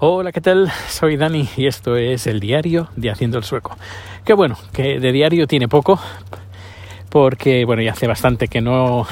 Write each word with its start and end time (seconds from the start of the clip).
Hola, 0.00 0.30
¿qué 0.30 0.40
tal? 0.40 0.70
Soy 0.88 1.16
Dani 1.16 1.48
y 1.56 1.66
esto 1.66 1.96
es 1.96 2.28
el 2.28 2.38
diario 2.38 2.88
de 2.94 3.10
Haciendo 3.10 3.36
el 3.36 3.42
Sueco. 3.42 3.76
Que 4.24 4.32
bueno, 4.32 4.56
que 4.72 5.00
de 5.00 5.10
diario 5.10 5.48
tiene 5.48 5.66
poco, 5.66 5.98
porque 7.08 7.64
bueno, 7.64 7.82
ya 7.82 7.90
hace 7.90 8.06
bastante 8.06 8.46
que 8.46 8.60
no, 8.60 9.08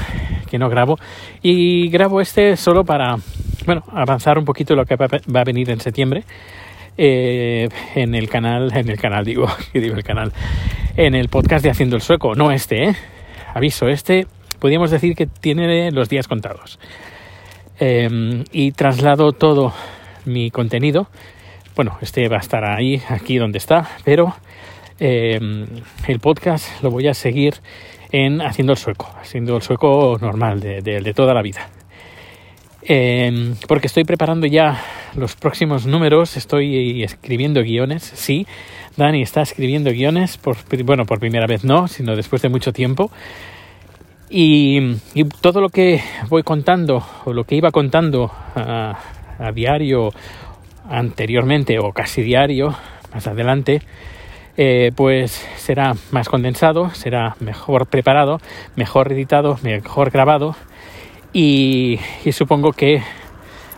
que 0.49 0.61
no 0.61 0.69
grabo. 0.69 0.97
Y 1.43 1.89
grabo 1.89 2.21
este 2.21 2.57
solo 2.57 2.85
para, 2.85 3.17
bueno, 3.67 3.83
avanzar 3.93 4.39
un 4.39 4.45
poquito 4.45 4.77
lo 4.77 4.85
que 4.85 4.95
va 4.95 5.41
a 5.41 5.45
venir 5.45 5.71
en 5.71 5.81
septiembre. 5.81 6.23
Eh, 6.97 7.69
en 7.97 8.15
el 8.15 8.29
canal, 8.29 8.71
en 8.73 8.89
el 8.89 8.97
canal 8.97 9.25
digo, 9.25 9.49
el 9.75 10.05
canal, 10.05 10.33
en 10.97 11.17
el 11.17 11.29
podcast 11.29 11.65
de 11.65 11.71
Haciendo 11.71 11.97
el 11.97 12.03
Sueco, 12.03 12.37
no 12.37 12.53
este, 12.53 12.91
¿eh? 12.91 12.97
Aviso, 13.55 13.89
este 13.89 14.29
podríamos 14.61 14.93
decir 14.93 15.17
que 15.17 15.27
tiene 15.27 15.91
los 15.91 16.09
días 16.09 16.29
contados. 16.29 16.79
Eh, 17.81 18.45
y 18.53 18.71
traslado 18.71 19.33
todo 19.33 19.75
mi 20.27 20.51
contenido. 20.51 21.09
Bueno, 21.75 21.99
este 22.01 22.29
va 22.29 22.37
a 22.37 22.41
estar 22.41 22.65
ahí, 22.65 23.03
aquí 23.09 23.39
donde 23.39 23.59
está, 23.59 23.89
pero 24.05 24.35
eh, 24.99 25.39
el 26.09 26.21
podcast 26.21 26.83
lo 26.83 26.91
voy 26.91 27.09
a 27.09 27.15
seguir 27.15 27.55
en 28.13 28.41
haciendo 28.41 28.73
el 28.73 28.79
sueco, 28.79 29.15
haciendo 29.21 29.57
el 29.57 29.63
sueco 29.63 30.19
normal, 30.21 30.61
de, 30.61 31.13
toda 31.15 31.35
la 31.35 31.43
vida. 31.43 31.69
Eh, 32.83 33.55
porque 33.67 33.89
estoy 33.89 34.05
preparando 34.05 34.47
ya 34.47 34.81
los 35.15 35.35
próximos 35.35 35.87
números, 35.87 36.37
estoy 36.37 37.03
escribiendo 37.03 37.63
guiones, 37.63 38.03
sí, 38.03 38.47
Dani 38.97 39.23
está 39.23 39.43
escribiendo 39.43 39.91
guiones, 39.91 40.39
por, 40.39 40.57
bueno, 40.85 41.05
por 41.05 41.19
primera 41.19 41.47
vez 41.47 41.65
no, 41.65 41.89
sino 41.89 42.17
después 42.17 42.43
de 42.43 42.49
mucho 42.49 42.73
tiempo. 42.73 43.11
Y, 44.29 44.97
todo 45.41 45.61
lo 45.61 45.69
que 45.69 46.03
voy 46.29 46.43
contando, 46.43 47.05
o 47.25 47.33
lo 47.33 47.45
que 47.45 47.55
iba 47.55 47.71
contando 47.71 48.25
uh, 48.25 48.95
a 49.39 49.53
diario 49.53 50.11
anteriormente 50.89 51.79
o 51.79 51.93
casi 51.93 52.23
diario 52.23 52.75
más 53.13 53.27
adelante 53.27 53.83
eh, 54.57 54.93
pues 54.97 55.33
será 55.57 55.95
más 56.13 56.29
condensado 56.29 56.91
será 56.91 57.37
mejor 57.41 57.87
preparado 57.87 58.41
mejor 58.77 59.13
editado 59.13 59.59
mejor 59.63 60.11
grabado. 60.11 60.57
Y, 61.33 62.01
supongo 62.33 62.73
que 62.73 63.03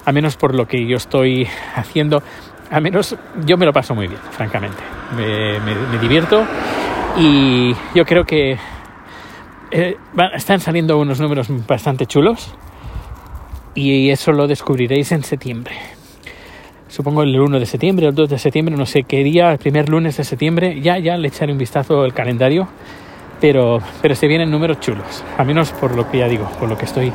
a 0.05 0.12
menos 0.12 0.37
por 0.37 0.55
lo 0.55 0.69
que 0.69 0.87
yo 0.87 0.97
estoy 0.97 1.48
haciendo 1.75 2.22
a 2.70 2.81
menos 2.81 3.17
yo 3.45 3.56
me 3.56 3.67
lo 3.67 3.72
paso 3.72 3.95
muy 3.97 4.06
bien 4.06 4.20
francamente. 4.31 4.81
Me, 5.17 5.59
me, 5.61 5.75
me 5.75 5.98
divierto 5.98 6.47
y 7.17 7.75
yo 7.95 8.05
creo 8.05 8.25
que 8.25 8.56
eh, 9.70 9.97
están 10.34 10.61
saliendo 10.61 10.98
unos 10.98 11.20
números 11.20 11.48
bastante 11.67 12.06
chulos 12.06 12.55
y 13.79 14.11
eso 14.11 14.33
lo 14.33 14.48
descubriréis 14.48 15.12
en 15.12 15.23
septiembre. 15.23 15.73
Supongo 16.89 17.23
el 17.23 17.39
1 17.39 17.61
de 17.61 17.67
septiembre, 17.67 18.09
el 18.09 18.15
2 18.15 18.31
de 18.31 18.39
septiembre, 18.39 18.75
no 18.77 18.87
sé 18.87 19.05
qué 19.05 19.23
día, 19.23 19.53
el 19.53 19.59
primer 19.59 19.89
lunes 19.89 20.17
de 20.17 20.25
septiembre, 20.25 20.81
ya, 20.81 20.98
ya 20.98 21.17
le 21.17 21.29
echaré 21.29 21.53
un 21.53 21.59
vistazo 21.59 22.03
al 22.03 22.12
calendario, 22.12 22.67
pero, 23.41 23.79
pero 24.03 24.17
se 24.17 24.27
vienen 24.27 24.51
números 24.51 24.81
chulos, 24.81 25.25
a 25.37 25.45
menos 25.45 25.71
por 25.71 25.95
lo 25.95 26.11
que 26.11 26.19
ya 26.19 26.27
digo, 26.27 26.51
por 26.59 26.69
lo 26.69 26.77
que 26.77 26.87
estoy 26.87 27.12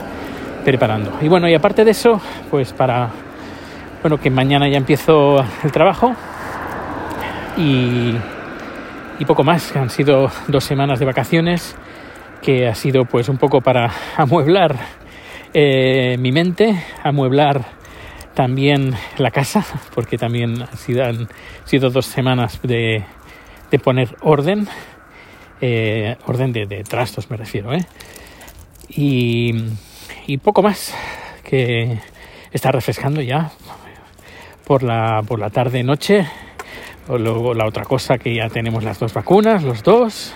preparando. 0.63 1.11
Y 1.21 1.27
bueno, 1.27 1.49
y 1.49 1.53
aparte 1.53 1.83
de 1.83 1.91
eso, 1.91 2.21
pues 2.49 2.71
para, 2.71 3.09
bueno, 4.01 4.17
que 4.17 4.29
mañana 4.29 4.69
ya 4.69 4.77
empiezo 4.77 5.43
el 5.65 5.71
trabajo 5.73 6.15
y, 7.57 8.13
y 9.19 9.25
poco 9.25 9.43
más, 9.43 9.75
han 9.75 9.89
sido 9.89 10.31
dos 10.47 10.63
semanas 10.63 10.99
de 10.99 11.05
vacaciones, 11.05 11.75
que 12.41 12.67
ha 12.67 12.75
sido 12.75 13.03
pues 13.03 13.27
un 13.27 13.37
poco 13.37 13.59
para 13.59 13.91
amueblar 14.17 15.02
eh, 15.53 16.17
mi 16.19 16.31
mente, 16.31 16.83
amueblar 17.03 17.65
también 18.33 18.95
la 19.17 19.29
casa, 19.29 19.63
porque 19.93 20.17
también 20.17 20.63
han 20.63 21.27
sido, 21.65 21.89
dos 21.91 22.05
semanas 22.05 22.59
de, 22.63 23.03
de 23.69 23.79
poner 23.79 24.15
orden, 24.21 24.67
eh, 25.61 26.17
orden 26.25 26.51
de, 26.51 26.83
trastos 26.83 27.29
me 27.29 27.37
refiero, 27.37 27.73
¿eh? 27.73 27.85
y, 28.89 29.53
poco 30.39 30.63
más, 30.63 30.95
que 31.43 31.99
está 32.51 32.71
refrescando 32.71 33.21
ya 33.21 33.51
por 34.65 34.83
la, 34.83 35.21
por 35.27 35.39
la 35.39 35.49
tarde-noche. 35.49 36.27
Luego 37.07 37.53
la 37.53 37.67
otra 37.67 37.83
cosa 37.83 38.17
que 38.17 38.33
ya 38.33 38.47
tenemos 38.49 38.83
las 38.83 38.97
dos 38.97 39.13
vacunas, 39.13 39.61
los 39.63 39.83
dos, 39.83 40.33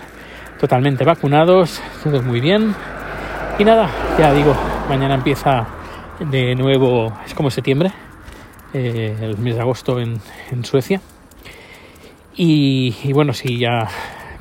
totalmente 0.59 1.06
vacunados, 1.06 1.81
todo 2.03 2.22
muy 2.22 2.42
bien. 2.42 2.75
Y 3.58 3.63
nada, 3.63 3.90
ya 4.19 4.34
digo, 4.34 4.56
mañana 4.88 5.16
empieza 5.16 5.68
de 6.20 6.56
nuevo, 6.56 7.14
es 7.25 7.34
como 7.34 7.50
septiembre, 7.50 7.92
eh, 8.74 9.16
el 9.22 9.38
mes 9.38 9.56
de 9.56 9.62
agosto 9.62 10.00
en, 10.00 10.20
Suecia. 10.64 11.02
Y, 12.36 13.12
bueno, 13.14 13.34
si 13.34 13.58
ya 13.58 13.88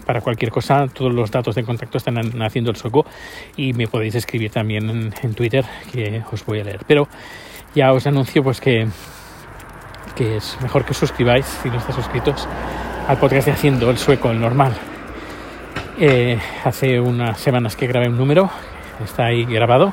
para 0.05 0.21
cualquier 0.21 0.51
cosa, 0.51 0.87
todos 0.87 1.13
los 1.13 1.31
datos 1.31 1.55
de 1.55 1.65
contacto 1.65 1.99
están 1.99 2.17
haciendo 2.43 2.71
el 2.71 2.77
soco 2.77 3.05
y 3.57 3.73
me 3.73 3.89
podéis 3.89 4.15
escribir 4.15 4.51
también 4.51 4.89
en, 4.89 5.15
en, 5.21 5.35
Twitter 5.35 5.65
que 5.93 6.23
os 6.31 6.45
voy 6.45 6.61
a 6.61 6.65
leer. 6.65 6.81
Pero 6.87 7.09
ya 7.75 7.93
os 7.93 8.07
anuncio 8.07 8.43
pues 8.43 8.61
que, 8.61 8.87
que 10.15 10.37
es 10.37 10.59
mejor 10.63 10.85
que 10.85 10.93
os 10.93 10.97
suscribáis 10.97 11.47
si 11.47 11.71
no 11.71 11.79
estáis 11.79 11.97
suscritos 11.97 12.47
al 13.09 13.19
podcast 13.19 13.47
de 13.47 13.53
Haciendo 13.53 13.91
el 13.91 13.99
Sueco, 13.99 14.31
el 14.31 14.41
normal. 14.41 14.75
Eh, 15.99 16.39
hace 16.65 17.01
unas 17.01 17.41
semanas 17.41 17.75
que 17.75 17.87
grabé 17.87 18.09
un 18.09 18.19
número 18.19 18.51
está 19.05 19.27
ahí 19.27 19.45
grabado. 19.45 19.93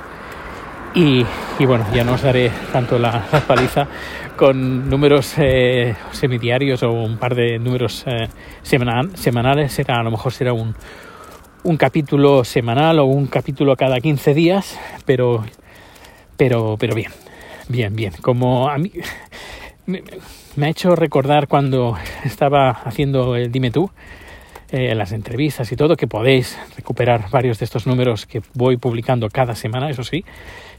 Y, 0.95 1.25
bueno, 1.65 1.85
ya 1.91 2.03
no 2.03 2.13
os 2.13 2.21
daré 2.21 2.51
tanto 2.71 2.99
la, 2.99 3.25
la 3.31 3.39
paliza 3.41 3.87
con 4.35 4.89
números 4.89 5.33
eh, 5.37 5.95
semidiarios 6.11 6.83
o 6.83 6.91
un 6.91 7.17
par 7.17 7.33
de 7.33 7.57
números 7.57 8.03
eh, 8.05 8.27
semanal, 8.61 9.15
semanales. 9.17 9.73
Será, 9.73 9.99
a 9.99 10.03
lo 10.03 10.11
mejor 10.11 10.33
será 10.33 10.53
un, 10.53 10.75
un 11.63 11.77
capítulo 11.77 12.43
semanal 12.43 12.99
o 12.99 13.05
un 13.05 13.25
capítulo 13.25 13.75
cada 13.75 13.99
15 13.99 14.35
días, 14.35 14.79
pero, 15.05 15.43
pero, 16.37 16.77
pero 16.79 16.93
bien, 16.93 17.11
bien, 17.69 17.95
bien. 17.95 18.13
Como 18.21 18.69
a 18.69 18.77
mí 18.77 18.91
me, 19.87 20.03
me 20.55 20.67
ha 20.67 20.69
hecho 20.69 20.95
recordar 20.95 21.47
cuando 21.47 21.97
estaba 22.23 22.69
haciendo 22.69 23.35
el 23.35 23.51
Dime 23.51 23.71
tú 23.71 23.89
eh, 24.75 24.95
las 24.95 25.11
entrevistas 25.11 25.71
y 25.71 25.75
todo, 25.75 25.95
que 25.95 26.07
podéis 26.07 26.57
recuperar 26.75 27.29
varios 27.29 27.59
de 27.59 27.65
estos 27.65 27.85
números 27.85 28.25
que 28.25 28.41
voy 28.55 28.77
publicando 28.77 29.29
cada 29.29 29.53
semana, 29.53 29.87
eso 29.91 30.03
sí, 30.03 30.25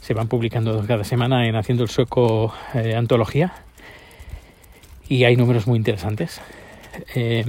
se 0.01 0.15
van 0.15 0.27
publicando 0.27 0.85
cada 0.85 1.05
semana 1.05 1.47
en 1.47 1.55
Haciendo 1.55 1.85
el 1.85 1.89
Sueco 1.89 2.53
eh, 2.75 2.97
Antología. 2.97 3.53
Y 5.09 5.23
hay 5.23 5.37
números 5.37 5.69
muy 5.69 5.77
interesantes. 5.79 6.41
Eh, 7.15 7.45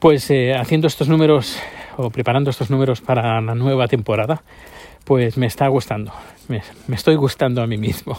pues 0.00 0.28
haciendo 0.58 0.88
estos 0.88 1.08
números 1.08 1.56
o 1.96 2.10
preparando 2.10 2.50
estos 2.50 2.68
números 2.68 3.00
para 3.00 3.40
la 3.40 3.54
nueva 3.54 3.86
temporada, 3.86 4.42
pues 5.04 5.36
me 5.36 5.46
está 5.46 5.68
gustando, 5.68 6.12
me, 6.48 6.62
me 6.88 6.96
estoy 6.96 7.14
gustando 7.14 7.62
a 7.62 7.68
mí 7.68 7.76
mismo. 7.76 8.18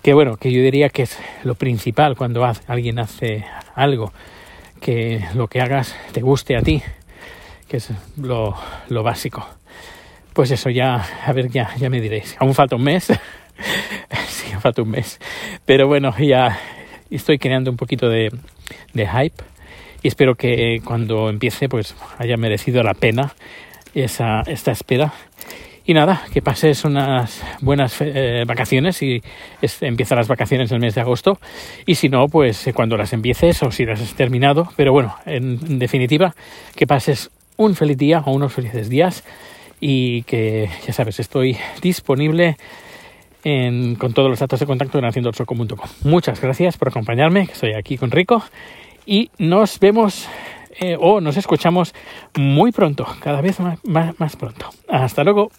que 0.00 0.14
bueno, 0.14 0.36
que 0.36 0.52
yo 0.52 0.62
diría 0.62 0.90
que 0.90 1.02
es 1.02 1.18
lo 1.42 1.56
principal 1.56 2.14
cuando 2.14 2.44
alguien 2.68 3.00
hace 3.00 3.44
algo 3.74 4.12
que 4.80 5.24
lo 5.34 5.48
que 5.48 5.60
hagas 5.60 5.96
te 6.12 6.20
guste 6.20 6.56
a 6.56 6.62
ti, 6.62 6.82
que 7.68 7.78
es 7.78 7.90
lo, 8.16 8.56
lo 8.88 9.02
básico. 9.02 9.46
Pues 10.32 10.50
eso 10.50 10.70
ya, 10.70 11.04
a 11.24 11.32
ver, 11.32 11.48
ya, 11.48 11.74
ya 11.76 11.88
me 11.90 12.00
diréis. 12.00 12.36
Aún 12.38 12.54
falta 12.54 12.76
un 12.76 12.82
mes. 12.82 13.06
sí, 14.28 14.46
falta 14.60 14.82
un 14.82 14.90
mes. 14.90 15.18
Pero 15.64 15.86
bueno, 15.86 16.14
ya 16.18 16.58
estoy 17.10 17.38
creando 17.38 17.70
un 17.70 17.76
poquito 17.76 18.08
de, 18.08 18.30
de 18.92 19.06
hype 19.06 19.44
y 20.02 20.08
espero 20.08 20.34
que 20.34 20.80
cuando 20.84 21.30
empiece 21.30 21.68
pues 21.68 21.94
haya 22.18 22.36
merecido 22.36 22.82
la 22.82 22.94
pena 22.94 23.34
esa, 23.94 24.42
esta 24.46 24.72
espera 24.72 25.12
y 25.86 25.94
nada, 25.94 26.22
que 26.32 26.42
pases 26.42 26.84
unas 26.84 27.42
buenas 27.60 27.96
eh, 28.00 28.42
vacaciones 28.46 29.00
y 29.02 29.22
es, 29.62 29.82
empiezan 29.82 30.18
las 30.18 30.28
vacaciones 30.28 30.72
el 30.72 30.80
mes 30.80 30.94
de 30.96 31.00
agosto. 31.00 31.38
Y 31.86 31.94
si 31.94 32.08
no, 32.08 32.26
pues 32.26 32.66
eh, 32.66 32.72
cuando 32.72 32.96
las 32.96 33.12
empieces 33.12 33.62
o 33.62 33.70
si 33.70 33.86
las 33.86 34.00
has 34.00 34.14
terminado. 34.14 34.68
Pero 34.76 34.92
bueno, 34.92 35.14
en, 35.26 35.60
en 35.66 35.78
definitiva, 35.78 36.34
que 36.74 36.86
pases 36.86 37.30
un 37.56 37.74
feliz 37.74 37.96
día 37.96 38.20
o 38.26 38.32
unos 38.32 38.52
felices 38.52 38.88
días 38.88 39.24
y 39.80 40.22
que 40.22 40.68
ya 40.86 40.92
sabes, 40.92 41.20
estoy 41.20 41.56
disponible 41.82 42.56
en, 43.44 43.94
con 43.94 44.12
todos 44.12 44.28
los 44.28 44.40
datos 44.40 44.58
de 44.58 44.66
contacto 44.66 44.98
en 44.98 45.04
haciendoelsoco.com. 45.04 45.88
Muchas 46.02 46.40
gracias 46.40 46.76
por 46.76 46.88
acompañarme, 46.88 47.46
que 47.46 47.52
estoy 47.52 47.74
aquí 47.74 47.96
con 47.96 48.10
Rico 48.10 48.42
y 49.06 49.30
nos 49.38 49.78
vemos 49.78 50.28
eh, 50.80 50.96
o 50.98 51.20
nos 51.20 51.36
escuchamos 51.36 51.94
muy 52.36 52.72
pronto, 52.72 53.06
cada 53.20 53.40
vez 53.40 53.58
más 53.84 54.36
pronto. 54.36 54.66
Hasta 54.88 55.22
luego. 55.22 55.50